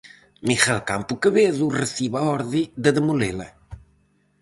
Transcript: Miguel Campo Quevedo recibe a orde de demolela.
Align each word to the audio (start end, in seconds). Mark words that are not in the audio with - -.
Miguel 0.47 0.79
Campo 0.89 1.13
Quevedo 1.21 1.65
recibe 1.81 2.17
a 2.19 2.25
orde 2.37 2.61
de 2.83 2.89
demolela. 2.97 3.47